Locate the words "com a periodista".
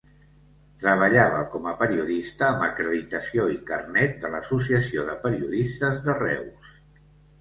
1.55-2.47